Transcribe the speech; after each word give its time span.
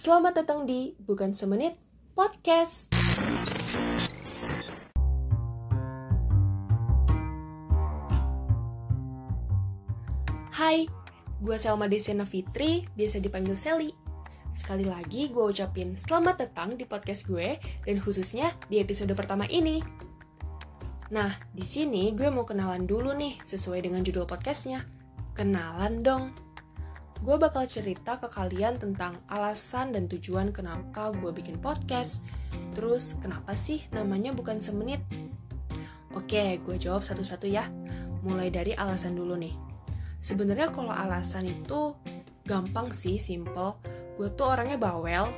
Selamat 0.00 0.32
datang 0.32 0.64
di 0.64 0.96
Bukan 0.96 1.36
Semenit 1.36 1.76
Podcast. 2.16 2.88
Hai, 10.56 10.88
gue 11.44 11.56
Selma 11.60 11.84
Desena 11.84 12.24
Fitri, 12.24 12.88
biasa 12.96 13.20
dipanggil 13.20 13.60
Sally. 13.60 13.92
Sekali 14.56 14.88
lagi 14.88 15.28
gue 15.28 15.44
ucapin 15.44 15.92
selamat 15.92 16.48
datang 16.48 16.80
di 16.80 16.88
podcast 16.88 17.28
gue 17.28 17.60
dan 17.60 18.00
khususnya 18.00 18.56
di 18.72 18.80
episode 18.80 19.12
pertama 19.12 19.44
ini. 19.52 19.84
Nah, 21.12 21.36
di 21.52 21.68
sini 21.68 22.16
gue 22.16 22.32
mau 22.32 22.48
kenalan 22.48 22.88
dulu 22.88 23.12
nih 23.12 23.36
sesuai 23.44 23.84
dengan 23.84 24.00
judul 24.00 24.24
podcastnya. 24.24 24.80
Kenalan 25.36 26.00
dong. 26.00 26.49
Gue 27.20 27.36
bakal 27.36 27.68
cerita 27.68 28.16
ke 28.16 28.32
kalian 28.32 28.80
tentang 28.80 29.20
alasan 29.28 29.92
dan 29.92 30.08
tujuan 30.08 30.56
kenapa 30.56 31.12
gue 31.12 31.28
bikin 31.36 31.60
podcast. 31.60 32.24
Terus 32.72 33.12
kenapa 33.20 33.52
sih 33.52 33.84
namanya 33.92 34.32
bukan 34.32 34.56
semenit? 34.56 35.04
Oke, 36.16 36.56
gue 36.64 36.76
jawab 36.80 37.04
satu-satu 37.04 37.44
ya. 37.44 37.68
Mulai 38.24 38.48
dari 38.48 38.72
alasan 38.72 39.20
dulu 39.20 39.36
nih. 39.36 39.52
Sebenarnya 40.24 40.72
kalau 40.72 40.96
alasan 40.96 41.44
itu 41.44 41.92
gampang 42.48 42.88
sih, 42.88 43.20
simple. 43.20 43.76
Gue 44.16 44.32
tuh 44.32 44.56
orangnya 44.56 44.80
bawel 44.80 45.28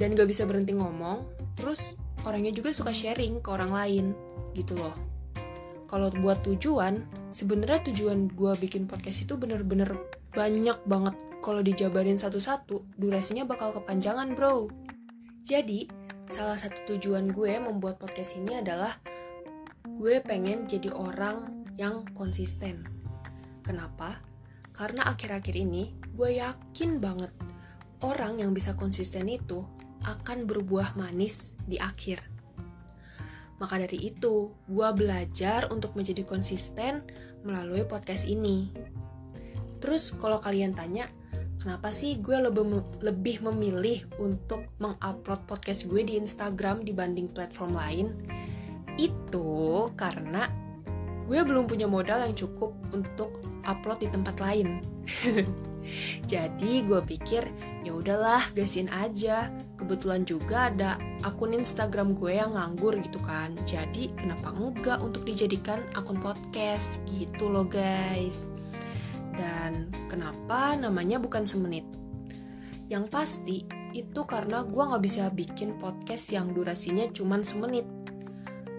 dan 0.00 0.16
gak 0.16 0.32
bisa 0.32 0.48
berhenti 0.48 0.72
ngomong. 0.72 1.28
Terus 1.60 1.92
orangnya 2.24 2.56
juga 2.56 2.72
suka 2.72 2.96
sharing 2.96 3.44
ke 3.44 3.48
orang 3.52 3.68
lain, 3.68 4.06
gitu 4.56 4.80
loh. 4.80 4.96
Kalau 5.86 6.08
buat 6.08 6.40
tujuan, 6.40 7.04
sebenarnya 7.36 7.92
tujuan 7.92 8.32
gue 8.32 8.52
bikin 8.58 8.88
podcast 8.88 9.28
itu 9.28 9.36
bener-bener 9.38 10.15
banyak 10.36 10.76
banget. 10.84 11.16
Kalau 11.40 11.64
dijabarin 11.64 12.20
satu-satu, 12.20 13.00
durasinya 13.00 13.48
bakal 13.48 13.72
kepanjangan, 13.72 14.36
bro. 14.36 14.68
Jadi, 15.40 15.88
salah 16.28 16.60
satu 16.60 16.94
tujuan 16.94 17.32
gue 17.32 17.56
membuat 17.56 17.96
podcast 17.96 18.36
ini 18.36 18.60
adalah 18.60 19.00
gue 19.88 20.20
pengen 20.20 20.68
jadi 20.68 20.92
orang 20.92 21.64
yang 21.80 22.04
konsisten. 22.12 22.84
Kenapa? 23.64 24.20
Karena 24.76 25.08
akhir-akhir 25.08 25.56
ini 25.56 25.96
gue 26.12 26.36
yakin 26.36 27.00
banget 27.00 27.32
orang 28.04 28.42
yang 28.42 28.52
bisa 28.52 28.76
konsisten 28.76 29.30
itu 29.30 29.64
akan 30.04 30.44
berbuah 30.44 30.98
manis 31.00 31.56
di 31.64 31.80
akhir. 31.80 32.20
Maka 33.56 33.80
dari 33.80 34.12
itu, 34.12 34.52
gue 34.68 34.88
belajar 34.92 35.72
untuk 35.72 35.96
menjadi 35.96 36.28
konsisten 36.28 37.00
melalui 37.40 37.88
podcast 37.88 38.28
ini. 38.28 38.68
Terus 39.80 40.12
kalau 40.16 40.40
kalian 40.40 40.72
tanya, 40.72 41.08
kenapa 41.60 41.92
sih 41.92 42.18
gue 42.20 42.36
lebih, 43.02 43.42
memilih 43.44 44.06
untuk 44.22 44.70
mengupload 44.80 45.44
podcast 45.44 45.84
gue 45.90 46.02
di 46.06 46.14
Instagram 46.16 46.84
dibanding 46.86 47.28
platform 47.30 47.76
lain? 47.76 48.06
Itu 48.96 49.90
karena 49.98 50.48
gue 51.26 51.42
belum 51.42 51.66
punya 51.66 51.90
modal 51.90 52.22
yang 52.24 52.34
cukup 52.38 52.72
untuk 52.94 53.42
upload 53.66 54.06
di 54.06 54.08
tempat 54.08 54.36
lain. 54.38 54.80
Jadi 56.32 56.82
gue 56.82 56.98
pikir 57.02 57.46
ya 57.86 57.92
udahlah 57.94 58.42
gasin 58.54 58.90
aja. 58.90 59.50
Kebetulan 59.76 60.24
juga 60.24 60.72
ada 60.72 60.98
akun 61.22 61.54
Instagram 61.54 62.16
gue 62.16 62.38
yang 62.40 62.56
nganggur 62.56 62.96
gitu 62.98 63.20
kan. 63.22 63.54
Jadi 63.68 64.10
kenapa 64.16 64.50
enggak 64.56 64.98
untuk 65.02 65.22
dijadikan 65.22 65.82
akun 65.94 66.18
podcast 66.18 66.98
gitu 67.10 67.46
loh 67.46 67.66
guys. 67.66 68.50
Dan 69.36 69.92
kenapa 70.08 70.74
namanya 70.74 71.20
bukan 71.20 71.44
semenit? 71.44 71.84
Yang 72.88 73.04
pasti 73.12 73.56
itu 73.92 74.24
karena 74.24 74.64
gue 74.64 74.82
nggak 74.82 75.04
bisa 75.04 75.28
bikin 75.32 75.76
podcast 75.76 76.32
yang 76.32 76.56
durasinya 76.56 77.04
cuma 77.12 77.38
semenit. 77.44 77.84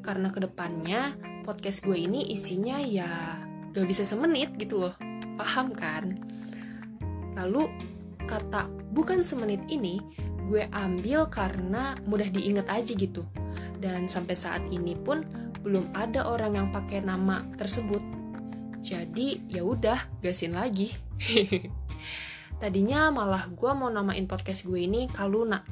Karena 0.00 0.30
ke 0.30 0.38
depannya 0.40 1.14
podcast 1.44 1.84
gue 1.84 1.96
ini 1.98 2.32
isinya 2.32 2.80
ya 2.80 3.40
gak 3.74 3.84
bisa 3.84 4.06
semenit 4.06 4.56
gitu 4.56 4.88
loh. 4.88 4.94
Paham 5.36 5.74
kan? 5.76 6.16
Lalu 7.36 7.68
kata 8.24 8.70
bukan 8.94 9.20
semenit 9.20 9.60
ini 9.68 10.00
gue 10.48 10.64
ambil 10.72 11.28
karena 11.28 11.98
mudah 12.08 12.30
diingat 12.32 12.70
aja 12.72 12.92
gitu. 12.94 13.26
Dan 13.76 14.08
sampai 14.08 14.32
saat 14.38 14.64
ini 14.72 14.96
pun 14.96 15.20
belum 15.60 15.92
ada 15.92 16.24
orang 16.28 16.56
yang 16.56 16.68
pakai 16.72 17.04
nama 17.04 17.44
tersebut. 17.60 18.00
Jadi 18.84 19.48
ya 19.48 19.64
udah 19.64 20.20
gasin 20.20 20.52
lagi. 20.52 20.92
Tadinya 22.60 23.08
malah 23.08 23.48
gue 23.48 23.72
mau 23.72 23.88
namain 23.88 24.28
podcast 24.28 24.68
gue 24.68 24.84
ini 24.84 25.08
Kaluna, 25.08 25.64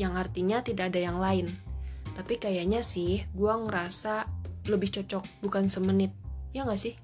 yang 0.00 0.16
artinya 0.16 0.64
tidak 0.64 0.96
ada 0.96 1.00
yang 1.04 1.20
lain. 1.20 1.52
Tapi 2.16 2.40
kayaknya 2.40 2.80
sih 2.80 3.28
gue 3.36 3.52
ngerasa 3.52 4.24
lebih 4.72 4.88
cocok 4.96 5.44
bukan 5.44 5.68
semenit, 5.68 6.16
ya 6.56 6.64
gak 6.64 6.80
sih? 6.80 6.96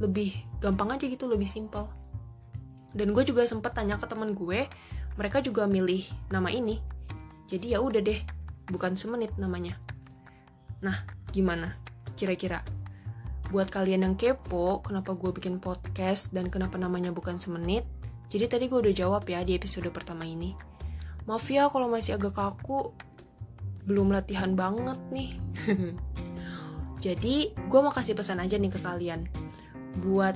Lebih 0.00 0.32
gampang 0.64 0.96
aja 0.96 1.04
gitu, 1.04 1.28
lebih 1.28 1.44
simpel 1.44 1.92
dan 2.96 3.12
gue 3.12 3.24
juga 3.28 3.44
sempet 3.44 3.76
tanya 3.76 4.00
ke 4.00 4.08
temen 4.08 4.32
gue 4.32 4.64
mereka 5.20 5.44
juga 5.44 5.68
milih 5.68 6.08
nama 6.32 6.48
ini 6.48 6.80
jadi 7.52 7.76
ya 7.76 7.78
udah 7.84 8.00
deh 8.00 8.20
bukan 8.72 8.96
semenit 8.96 9.36
namanya 9.36 9.76
nah 10.80 11.04
gimana 11.30 11.76
kira-kira 12.16 12.64
buat 13.54 13.70
kalian 13.70 14.02
yang 14.02 14.16
kepo 14.18 14.82
kenapa 14.82 15.14
gue 15.14 15.30
bikin 15.30 15.62
podcast 15.62 16.34
dan 16.34 16.50
kenapa 16.50 16.78
namanya 16.78 17.14
bukan 17.14 17.38
semenit 17.38 17.86
jadi 18.26 18.50
tadi 18.50 18.66
gue 18.66 18.78
udah 18.82 18.94
jawab 18.94 19.22
ya 19.30 19.46
di 19.46 19.54
episode 19.54 19.86
pertama 19.94 20.26
ini. 20.26 20.58
Maaf 21.30 21.46
ya 21.46 21.70
kalau 21.70 21.86
masih 21.86 22.18
agak 22.18 22.34
kaku 22.34 22.90
belum 23.86 24.10
latihan 24.10 24.58
banget 24.58 24.98
nih. 25.14 25.30
Jadi 27.04 27.54
gue 27.54 27.80
mau 27.82 27.94
kasih 27.94 28.18
pesan 28.18 28.42
aja 28.42 28.58
nih 28.58 28.72
ke 28.74 28.82
kalian. 28.82 29.30
Buat 30.02 30.34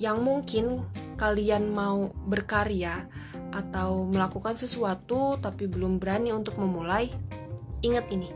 yang 0.00 0.24
mungkin 0.24 0.88
kalian 1.20 1.68
mau 1.68 2.08
berkarya 2.24 3.04
atau 3.52 4.08
melakukan 4.08 4.56
sesuatu 4.56 5.36
tapi 5.36 5.68
belum 5.68 6.00
berani 6.00 6.32
untuk 6.32 6.56
memulai, 6.56 7.12
ingat 7.84 8.08
ini. 8.08 8.32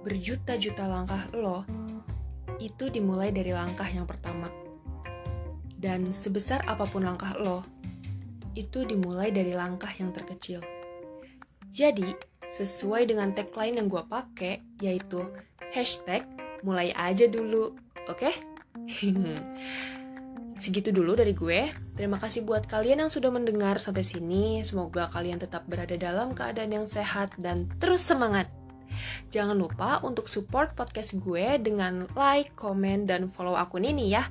Berjuta-juta 0.00 0.88
langkah 0.88 1.28
lo 1.36 1.77
itu 2.58 2.90
dimulai 2.90 3.30
dari 3.30 3.54
langkah 3.54 3.86
yang 3.86 4.06
pertama. 4.06 4.50
Dan 5.78 6.10
sebesar 6.10 6.66
apa 6.66 6.90
pun 6.90 7.06
langkah 7.06 7.38
lo, 7.38 7.62
itu 8.58 8.82
dimulai 8.82 9.30
dari 9.30 9.54
langkah 9.54 9.90
yang 9.94 10.10
terkecil. 10.10 10.58
Jadi, 11.70 12.18
sesuai 12.58 13.06
dengan 13.06 13.30
tagline 13.30 13.78
yang 13.78 13.86
gue 13.86 14.02
pakai, 14.02 14.58
yaitu 14.82 15.22
hashtag 15.70 16.26
mulai 16.66 16.90
aja 16.98 17.30
dulu, 17.30 17.78
oke? 18.10 18.18
Okay? 18.18 18.34
Segitu 20.58 20.90
dulu 20.90 21.14
dari 21.14 21.38
gue. 21.38 21.70
Terima 21.94 22.18
kasih 22.18 22.42
buat 22.42 22.66
kalian 22.66 23.06
yang 23.06 23.12
sudah 23.14 23.30
mendengar 23.30 23.78
sampai 23.78 24.02
sini. 24.02 24.66
Semoga 24.66 25.06
kalian 25.06 25.38
tetap 25.38 25.70
berada 25.70 25.94
dalam 25.94 26.34
keadaan 26.34 26.82
yang 26.82 26.86
sehat 26.90 27.30
dan 27.38 27.70
terus 27.78 28.02
semangat. 28.02 28.50
Jangan 29.28 29.56
lupa 29.56 30.00
untuk 30.00 30.24
support 30.26 30.72
podcast 30.72 31.16
gue 31.20 31.60
dengan 31.60 32.08
like, 32.16 32.56
komen, 32.56 33.04
dan 33.04 33.28
follow 33.28 33.56
akun 33.56 33.84
ini 33.84 34.12
ya. 34.12 34.24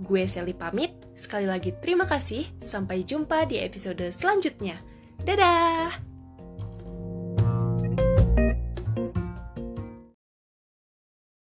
Gue 0.00 0.26
Sally 0.26 0.56
pamit. 0.56 0.96
Sekali 1.14 1.44
lagi 1.44 1.76
terima 1.78 2.08
kasih. 2.08 2.48
Sampai 2.64 3.04
jumpa 3.04 3.46
di 3.46 3.60
episode 3.60 4.08
selanjutnya. 4.10 4.80
Dadah! 5.22 6.13